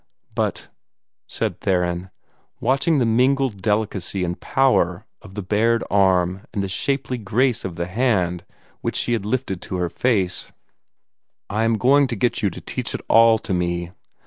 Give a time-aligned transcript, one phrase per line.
[0.33, 0.69] "But,"
[1.27, 2.09] said Theron,
[2.59, 7.75] watching the mingled delicacy and power of the bared arm and the shapely grace of
[7.75, 8.43] the hand
[8.81, 10.51] which she had lifted to her face,
[11.51, 13.91] "I am going to get you to teach it ALL to me."